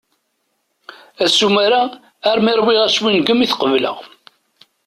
[1.23, 1.81] Assumer-a,
[2.29, 3.97] armi ṛwiɣ aswingem i t-qebeleɣ.